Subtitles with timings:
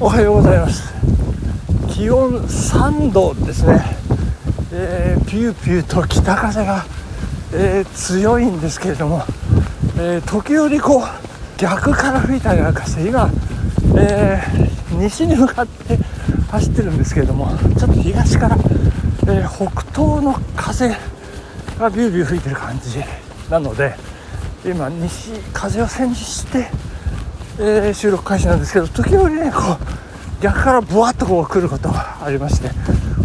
[0.00, 0.92] おはようございます。
[1.92, 3.82] 気温3度ですね、
[4.72, 6.86] えー、ピューピューと北風が、
[7.52, 9.22] えー、強いんですけれども、
[9.98, 13.30] えー、時折こう逆から吹いたりなんかして今、
[13.98, 14.40] え
[14.92, 15.98] 西に向かって
[16.50, 17.48] 走ってるんですけれども
[17.78, 18.56] ちょっと東から、
[19.28, 20.88] え北東の風
[21.78, 22.98] がビュービュー吹いてる感じ
[23.50, 23.94] なので
[24.64, 26.68] 今西風を背にして
[27.62, 32.68] えー、収録開始なんですけど時折ねこう逆からブワッとこう来ることがありまして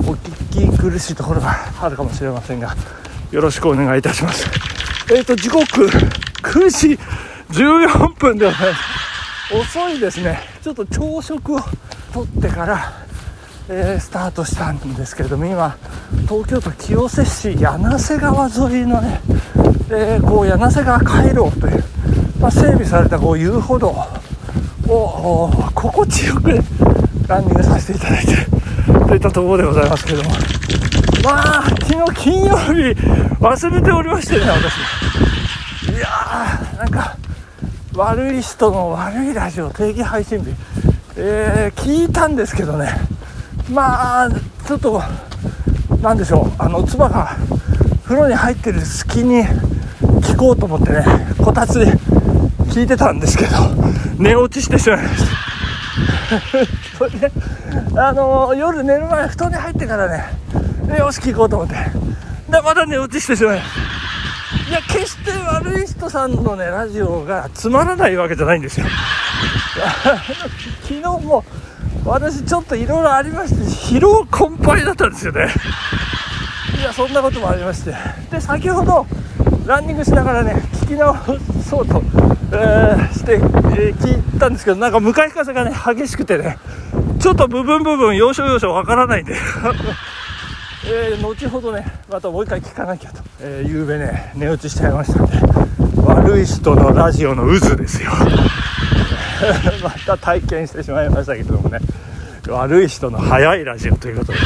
[0.09, 2.76] お聞き苦しいところがあるかもしれませんが
[3.31, 4.45] よろしくお願いいたします。
[5.12, 6.99] えっ、ー、と時刻9時
[7.52, 8.73] 14分でござい
[9.62, 10.40] 遅いですね。
[10.62, 11.59] ちょっと朝食を
[12.13, 13.05] とってから
[13.67, 15.76] えー、スタートしたんですけれども今
[16.27, 19.21] 東京都清瀬市柳瀬川沿いのね、
[19.89, 21.84] えー、こう柳瀬川回廊という、
[22.39, 23.95] まあ、整備されたこう遊歩道
[24.88, 26.51] を心地よく
[27.27, 28.35] ランニングさせていただいて
[29.07, 30.32] といったところでございますけども。
[31.23, 32.71] まあ昨日金曜日
[33.40, 34.77] 忘れておりましてね私。
[35.91, 37.17] いやーなんか
[37.95, 40.54] 悪い人の悪いラジオ定期配信日。
[41.17, 42.90] えー、聞いたんですけどね。
[43.71, 44.29] まあ
[44.67, 45.01] ちょっと
[46.01, 46.51] なんでしょう。
[46.60, 47.35] あの唾が
[48.04, 49.43] 風呂に入ってる隙に
[50.46, 51.04] こうと思ってね
[51.43, 51.88] こたつで
[52.71, 53.51] 聞いてたんですけど
[54.20, 56.98] 寝落ちしてしまいました。
[56.98, 57.32] それで
[57.98, 60.23] あのー、夜寝る前布団に入ってからね
[60.99, 61.76] よし聞こうと思って。
[61.76, 64.69] でまた寝落ちしてしまいました。
[64.69, 68.85] いや決して悪い人さんのねラジオがつまらないわけじゃないんですよ。
[70.84, 71.44] 昨日も
[72.06, 73.62] 私ちょっといろいろありまして
[73.96, 75.51] 疲労困憊だったんですよね。
[76.79, 77.96] いやそんなこともありまして。
[78.29, 79.07] で先ほど
[79.66, 81.16] ランニングしながらね聞き直
[81.63, 82.02] そうと
[82.52, 86.57] えー、して、えー、聞いたんですけどなんか向かい風がね激しくてね
[87.19, 89.35] ちょっと部分部分要所要所わからないんで。
[90.88, 95.35] えー、後ほどねまたもう一回聞かなきゃと、えー、夕べね寝落ちしちゃいましたんで
[96.06, 98.12] 悪い人のラジオの渦ですよ。
[99.84, 101.79] また体験してしまいましたけどもね
[102.47, 104.45] 悪い人の速いラジオということでね。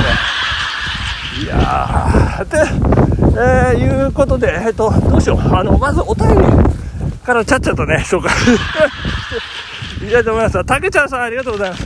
[1.43, 2.98] いやーで、
[3.39, 6.35] えー、いうことでえっ、とどうしようあのまずお便り
[7.23, 8.31] からちゃっちゃとね、 紹介
[10.03, 10.65] いきたいと思います。
[10.65, 11.85] たけちゃんさんありがとうございます。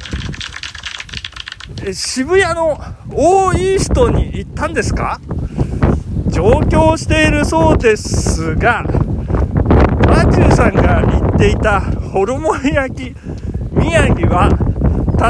[1.86, 2.80] え渋谷の
[3.12, 5.19] オーイーストに行ったんですか？
[6.30, 8.84] 上京しているそうですが、
[10.08, 13.16] マチューさんが言っていたホルモン焼き
[13.72, 14.50] 宮城は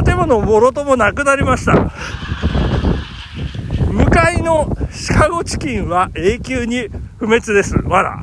[0.03, 1.91] 建物もろともなくなりました。
[4.13, 6.87] 向かいのシカゴチキンは永久に
[7.17, 7.75] 不滅です。
[7.79, 8.21] わら。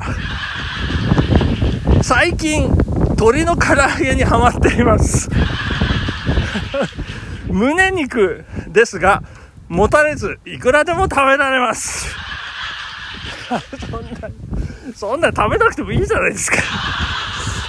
[2.01, 5.29] 最近、鶏の唐揚げにはまっています。
[7.51, 9.21] 胸肉ですが、
[9.67, 12.15] もたれず、いくらでも食べられます。
[13.91, 14.29] そんな、
[14.95, 16.57] そんな食べなくてもいいじゃないですか。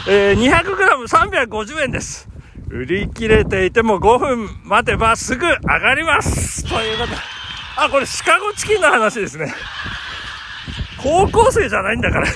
[0.07, 2.29] えー、200g350 円です。
[2.71, 6.63] 売り切れていても5分待てばすぐ上がります。
[6.69, 7.32] ということで。
[7.77, 9.53] あ、これシカゴチキンの話ですね。
[11.03, 12.27] 高校生じゃないんだから。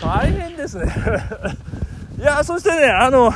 [0.00, 0.92] 大変ですね。
[2.18, 3.32] いやそしてねあの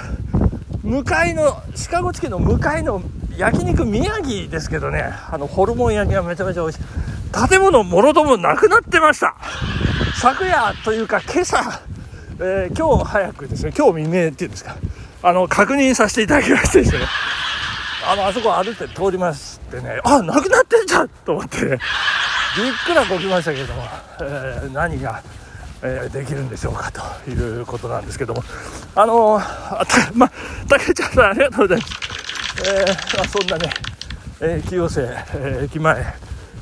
[0.83, 3.03] 向かいのシカゴチキンの向かいの
[3.37, 5.13] 焼肉宮城ですけどね。
[5.31, 7.49] あのホルモン焼きがめちゃめちゃ美味しい。
[7.49, 9.37] 建物もろともなくなってました。
[10.21, 11.81] 昨夜というか今朝、
[12.41, 13.73] えー、今日早くですね。
[13.77, 14.77] 今日未明っていうんですか。
[15.23, 17.01] あの確認させていただきましてですね。
[18.11, 21.65] あのあそこ歩いて通りましてねあなくなってんじゃんと思って。
[21.65, 21.79] ね
[22.57, 23.83] びっくらこきましたけども、
[24.21, 25.23] えー、何が
[25.81, 26.91] えー、できるんでしょうか
[27.25, 28.43] ということなんですけども。
[28.95, 30.31] あのー、た ま
[30.69, 31.93] 竹ちゃんさんありがとうございます、
[32.67, 33.71] えー、まあ、そんなね、
[34.41, 36.15] え清瀬、え駅前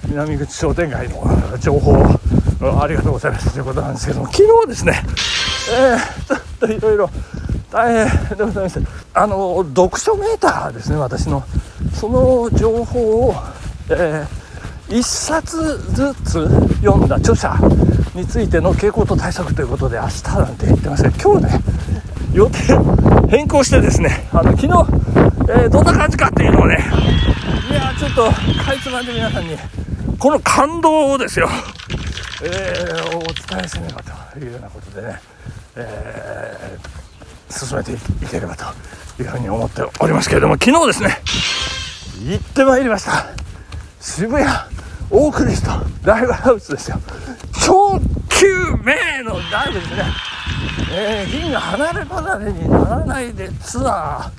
[0.08, 1.94] 南口商店街の情報
[2.78, 3.52] ありがとうございます。
[3.52, 5.02] ということなんですけども昨日ですね、
[5.72, 5.96] え
[6.28, 7.10] ちょっといろいろ
[7.70, 8.80] 大変でございました。
[9.22, 11.42] あの読書メーターですね私の。
[11.98, 13.34] その情報を、
[13.90, 14.26] え
[14.88, 16.48] 1冊ずつ
[16.80, 17.52] 読んだ著者
[18.14, 21.60] についての傾向と対策ということで明日なんて言ってますが今日ね
[22.32, 22.58] 予定
[23.28, 24.66] 変更してですねあの昨日、
[25.50, 26.78] えー、どんな感じかっていうのをね
[27.68, 28.30] いやちょっと
[28.62, 29.56] かいつまんで皆さんに
[30.18, 31.48] この感動をですよ、
[32.44, 34.02] えー、お伝えせねば
[34.32, 35.20] というようなことでね、
[35.74, 38.64] えー、進めていければと
[39.20, 41.65] いうふうに思っておりますけれども昨日ですね
[42.24, 43.26] 行ってまいりました。
[44.00, 44.46] 渋谷
[45.10, 45.70] オークリスト
[46.02, 46.98] ライブハウスですよ。
[47.64, 47.98] 超
[48.30, 50.04] 救命のライブですね。
[50.92, 54.30] えー、銀が離れ離れにならないでツア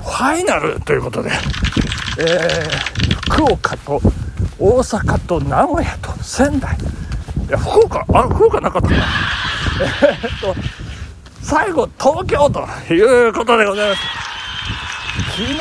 [0.00, 1.30] ーファイナルということで、
[2.18, 4.00] えー、福岡と
[4.58, 6.76] 大阪と名古屋と仙台。
[6.76, 9.04] いや福岡あ福岡なかったかな。
[9.80, 10.54] えー、っと
[11.40, 14.02] 最後東京ということでございます。
[15.32, 15.58] 昨日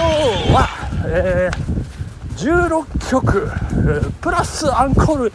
[0.53, 0.67] は、
[1.05, 3.51] えー、16曲
[4.21, 5.33] プラスアンコール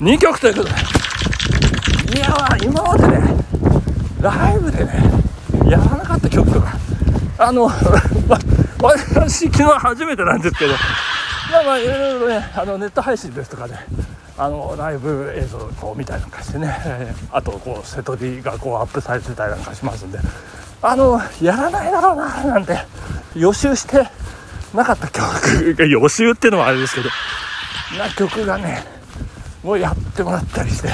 [0.00, 0.74] 2曲ということで。
[2.16, 3.44] いや今までね
[4.20, 4.92] ライブでね
[5.68, 6.76] やらなかった曲とか。
[7.38, 7.68] あの、
[8.26, 8.38] ま、
[8.80, 10.72] 私昨日初めてなんですけど。
[11.52, 13.86] まあまあいろいろねあのネット配信ですとかね
[14.36, 20.18] あのライブ映像をこう見たりなんかしてね、えー、あとこう瀬戸りがこうアップされてたりなんかしますんで。
[20.82, 22.78] あのやらないだろうななんて
[23.34, 24.06] 予習して
[24.76, 25.74] なかった曲。
[25.74, 27.10] が 予習っていうのはあれですけど。
[27.98, 28.84] な曲がね
[29.62, 30.90] もうやってもらったりして。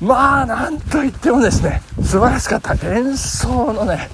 [0.00, 4.10] まあなんといってもですね素晴らしかった演奏のね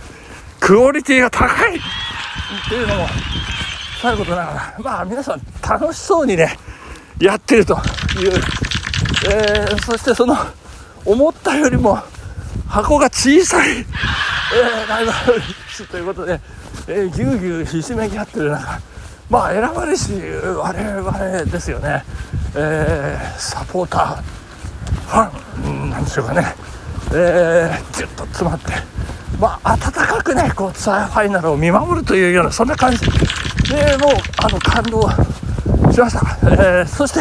[0.60, 1.76] クオリティが高い。
[1.76, 1.80] っ
[2.68, 3.08] ていうのも
[4.00, 6.56] さることながらまあ皆さん楽しそうにね
[7.18, 7.74] やってると
[8.16, 8.32] いう、
[9.30, 10.36] えー、そしてその
[11.04, 11.98] 思ったよりも
[12.68, 16.40] 箱が小さい、えー、ライバルということで、
[16.88, 18.80] えー、ぎゅうぎゅうひしめき合ってる中
[19.30, 20.12] まあ選ばれし
[20.58, 22.04] 我々ですよね、
[22.56, 24.22] えー、サポーター
[25.06, 26.54] ファンなんでしょうかね、
[27.14, 28.72] えー、ぎゅっと詰まって
[29.38, 33.00] まあ温かくねこうツアーファイナルを見守るというようなそんな感じ。
[33.68, 35.02] でもうあの感動
[35.92, 37.20] しました、えー、そして、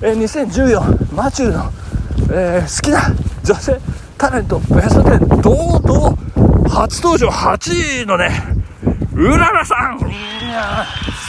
[0.00, 1.72] えー、2014マチューの、
[2.32, 3.00] えー、好きな
[3.42, 3.78] 女性
[4.16, 6.16] タレントベスト10堂々
[6.68, 8.53] 初登場8位のね
[9.14, 9.98] うららさん。
[10.00, 10.84] いや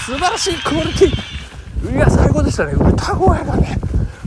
[0.06, 1.96] 素晴らしいクオリティ。
[1.96, 2.74] いや最高でしたね。
[2.74, 3.78] 歌声がね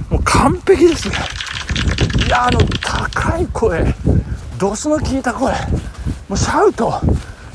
[0.09, 1.17] もう完璧ですね。
[2.27, 3.95] いやあの高い声。
[4.59, 5.53] ドスの効いた声。
[6.29, 7.01] もうシャウト。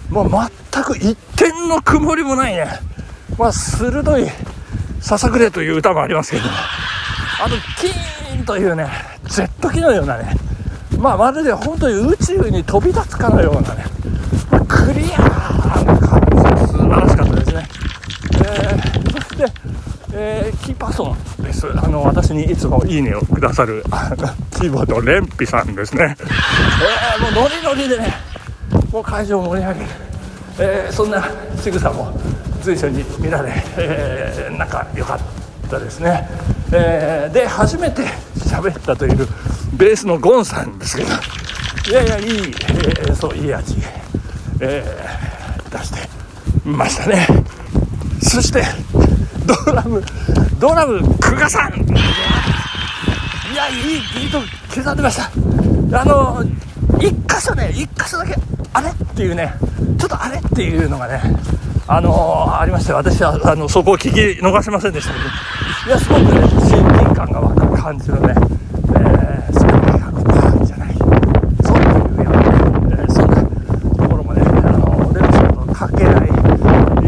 [0.10, 0.30] もう
[0.72, 2.68] 全く一点の曇りもないね。
[3.38, 4.28] まあ鋭い
[5.00, 6.44] ささくれという歌もありますけど。
[7.44, 8.88] あのキーンというね
[9.28, 10.36] ジェット機のようなね。
[10.98, 13.84] まあまるで本当に宇宙に飛び立つかのようなね
[14.68, 17.68] クリアな感じ素晴らしかったですね、
[18.36, 19.46] えー、そして、
[20.34, 21.68] えー、キーパーソンです。
[21.68, 23.84] あの私にいつもいいねをくださる
[24.60, 28.16] キーボードレンピさんですね、えー、もうノリノリでね
[28.92, 29.86] もう会場を盛り上げる、
[30.60, 31.24] えー、そんな
[31.62, 32.18] 仕草も
[32.64, 36.28] 随所に見られ、えー、なんか良かったですね、
[36.72, 38.02] えー、で初めて
[38.40, 39.28] 喋ったという
[39.74, 41.10] ベースのゴンさんですけど。
[41.86, 43.76] いやいやいい、えー、そういい味、
[44.62, 46.10] えー、出して
[46.64, 47.28] ましたね。
[48.22, 48.64] そして
[49.46, 50.04] ドラム
[50.60, 51.74] ドラム久我さん。
[51.74, 53.76] いやいい
[54.16, 54.40] ビート
[54.74, 55.32] 刻んでました。
[56.00, 56.44] あの
[57.00, 58.36] 一箇所ね一箇所だけ
[58.74, 59.54] あれっていうね
[60.00, 61.22] ちょっとあれっていうのがね
[61.88, 65.26] あのー、ありまして私はあのそこを聞き逃せませんでしたけど。
[65.86, 69.80] いやすごくね親近感が湧く感じのね、えー、それが
[70.14, 70.32] ここ
[70.66, 71.04] じゃないそ
[71.74, 71.86] ういう
[72.24, 72.40] ような、
[72.96, 73.46] えー、そんなと
[74.08, 74.46] ころもねあ
[74.78, 76.32] のレムさんとかけないい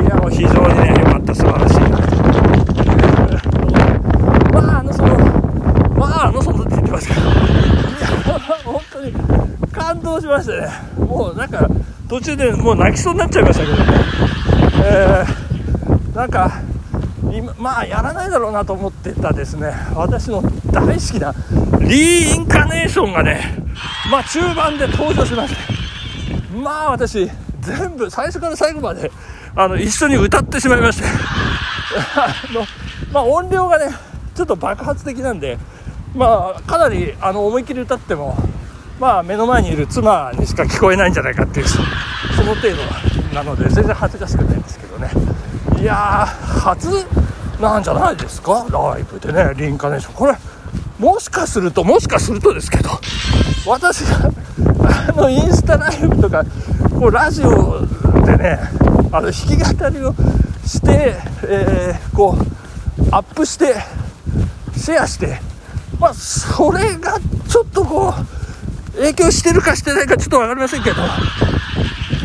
[0.10, 1.88] やもう非常にね良かった素晴らしいな
[4.52, 5.16] まああのその
[5.96, 7.32] まああのそのって言ってますけどいや
[8.66, 9.14] 本当に
[9.76, 10.68] 感動しましたね。
[10.98, 11.68] もうなんか
[12.08, 13.84] 途中でもう泣きそうになっちゃいましたけどね。
[14.84, 16.62] えー、なんか
[17.32, 19.74] 今まあやらないだろうなと思ってたですね。
[19.94, 20.42] 私の
[20.72, 21.34] 大好きな
[21.82, 23.42] リーインカネーションがね
[24.10, 25.76] まあ中盤で登場しまして。
[26.56, 27.30] まあ私
[27.60, 29.12] 全部最初から最後まで
[29.56, 31.08] あの一緒に歌ってしまいまして。
[32.16, 32.66] あの
[33.12, 33.94] まあ音量がね
[34.36, 35.58] ちょっと爆発的なんで
[36.14, 38.38] まあかなりあの思いっきり歌っても
[39.00, 41.80] まあ目の前にいる妻にしか聞こえないんじゃないかっていうそ
[42.44, 45.10] の程度なので全然恥ずかしくないんですけどね。
[45.80, 47.06] いや初
[47.60, 48.66] なんじゃないですか？
[48.72, 50.14] ライブでねリンカネーション。
[50.14, 50.36] これ
[50.98, 52.90] もしかするともしかするとですけど
[53.68, 54.32] 私が
[55.10, 56.46] あのインスタライブとか
[56.98, 57.86] こうラジオ
[58.26, 58.60] でね
[59.12, 60.14] あの弾き語りを
[60.66, 63.76] して、えー、こうアップして
[64.78, 65.40] シェアして
[66.00, 68.45] まあそれがちょっとこう
[68.98, 70.96] 影響してるかしてないかちょっと分かりませんけど。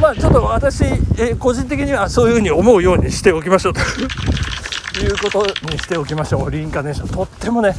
[0.01, 0.85] まあちょっと私、
[1.19, 3.81] え、個人的にはそういうふうに思うようにしておきましょうと。
[5.01, 6.51] いうことにしておきましょう。
[6.51, 7.09] リンカネーション。
[7.09, 7.75] とってもね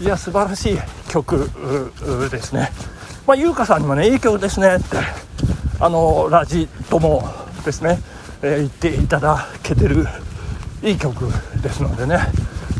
[0.00, 1.50] いや素晴らしい曲
[2.30, 2.72] ですね。
[3.26, 4.98] まあ優香さんにもねいい曲ですねって
[5.80, 7.28] あのラジとも
[7.64, 8.00] ですね、
[8.42, 10.06] えー、言っていただけてる
[10.82, 11.26] いい曲
[11.60, 12.18] ですのでね。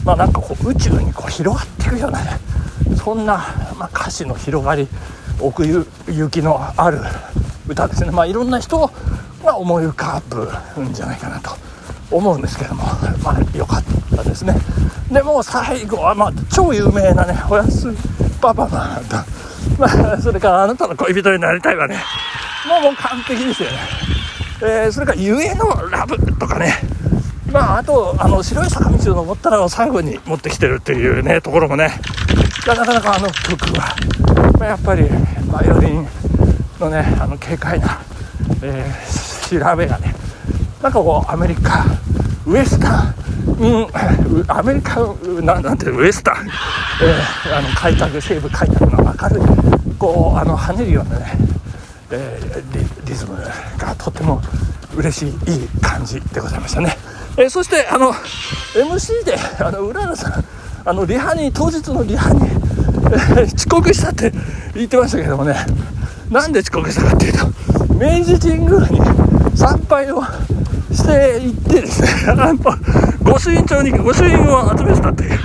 [0.05, 2.39] まあなんかこう宇宙にこう広がっていくようなね
[2.97, 3.45] そんな、
[3.79, 4.89] ま、歌詞の広がり
[5.41, 5.87] 奥行
[6.31, 6.99] きのある
[7.69, 8.11] 歌ですね。
[8.11, 8.91] まあいろんな人
[9.45, 11.51] が思い浮かぶんじゃないかなと
[12.11, 12.83] 思うんですけども。
[13.23, 13.85] まあ良かっ
[14.17, 14.55] たですね。
[15.11, 17.89] でも最後はまあ超有名なねおやす
[18.41, 19.17] パパマンと
[19.79, 21.97] まあそれからあなたの恋人になりたいわね。
[22.69, 23.79] もうもう完璧ですよね、
[24.63, 26.75] えー、それから「ゆえのラブ」とかね。
[27.79, 31.93] あとあの白い坂道を登ったら最後に持ってきてるっていうねところもね。
[32.67, 33.95] なかなかあの曲は、
[34.59, 35.09] まあ、やっぱり
[35.53, 36.09] バイオリン
[36.81, 38.01] のねあの軽快な、
[38.63, 40.13] えー、調べがね
[40.83, 41.85] なんかこうアメリカ
[42.49, 43.15] ウエスタン
[43.47, 43.87] うん、
[44.49, 45.01] アメリカ
[45.41, 46.49] ななんていうウエスタン、
[47.03, 51.27] えー、あの開拓西部開拓の明るいこうあの跳ねるようなね、
[52.11, 53.37] えー、リズム
[53.79, 54.43] がとっても
[54.97, 56.97] 嬉しいいい感じでございましたね、
[57.39, 60.45] えー、そしてあの MC であの浦野さん
[60.85, 64.33] あのリハに当日のリハに、えー、遅刻したって
[64.75, 65.55] 言ってましたけどもね。
[66.31, 67.47] なんで遅刻したかっていうと
[67.95, 69.01] 明治神宮に
[69.57, 70.23] 参拝を
[70.93, 72.55] していってですねあの
[73.25, 75.41] 御朱印帳に御朱印を集めてたっていう、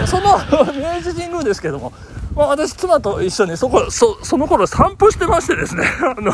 [0.00, 0.38] えー、その
[0.74, 1.92] 明治神宮ですけども、
[2.36, 6.30] まあ、私妻と一緒にそこそその頃散歩してましてですねあの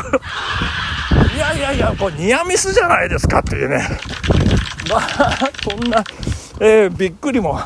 [1.35, 3.87] いやいやいやこれニアミスじゃないですかっていうね。
[4.89, 6.03] まあそんな、
[6.59, 7.59] えー、びっくりも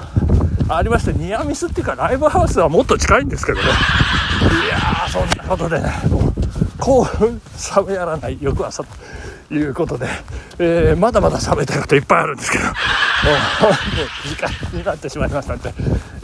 [0.70, 3.66] ありましてニアミスっていうかライブハウスはもっと近いんですけどね。
[3.66, 6.34] いやーそんなことでねもう
[6.80, 7.42] 興奮
[7.78, 10.08] 冷めやらない翌朝ということで、
[10.60, 12.74] えー、まだまだ喋りたいこといっぱいあるんですけどもう
[14.28, 15.74] 時間になってしまいましたんで、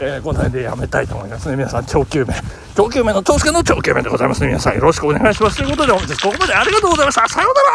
[0.00, 1.56] えー、この辺でやめたいと思いますね。
[1.56, 2.34] 皆さん長久命
[2.74, 4.48] 長久命の長介の長久命でございますね。
[4.48, 5.58] 皆さんよろしくお願いします。
[5.58, 7.28] ということで本日ここまでありがとうございました。
[7.28, 7.68] さようなら。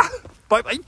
[0.49, 0.85] バイバイ。